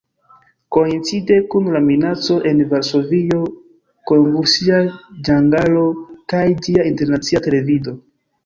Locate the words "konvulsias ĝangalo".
4.13-5.85